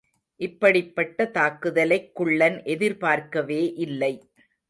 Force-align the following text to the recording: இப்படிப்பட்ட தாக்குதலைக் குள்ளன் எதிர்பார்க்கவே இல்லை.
இப்படிப்பட்ட 0.39 1.25
தாக்குதலைக் 1.27 2.15
குள்ளன் 2.15 2.63
எதிர்பார்க்கவே 2.65 3.73
இல்லை. 3.79 4.13